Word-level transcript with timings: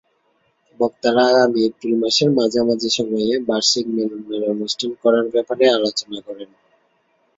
বক্তারা 0.79 1.23
আগামী 1.31 1.59
এপ্রিল 1.63 1.95
মাসের 2.01 2.29
মাঝামাঝি 2.37 2.89
সময়ে 2.97 3.31
বার্ষিক 3.47 3.85
মিলনমেলা 3.87 4.47
অনুষ্ঠান 4.55 4.91
করার 5.01 5.25
ব্যাপারে 5.33 5.65
আলোচনা 5.69 6.19
করেন। 6.27 6.49